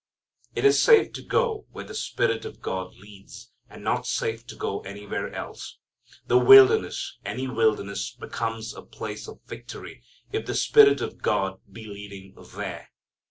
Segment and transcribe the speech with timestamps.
[0.55, 4.55] It is safe to go where the Spirit of God leads, and not safe to
[4.55, 5.77] go anywhere else.
[6.25, 10.01] The wilderness, any wilderness, becomes a place of victory
[10.31, 12.89] if the Spirit of God be leading there.